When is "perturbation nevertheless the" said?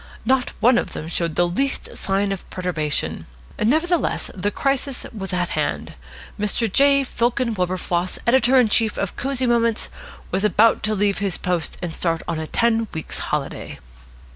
2.49-4.49